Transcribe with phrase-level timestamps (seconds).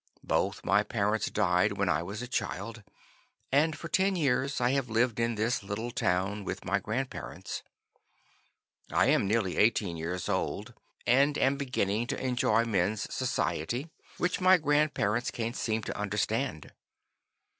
[0.23, 2.81] Both my parents died when I was a child,
[3.51, 7.61] and for ten years I have lived in this little town with my grandparents.
[8.91, 10.73] I am nearly eighteen years old,
[11.05, 16.71] and am beginning to enjoy men's society, which my grandparents can't seem to understand.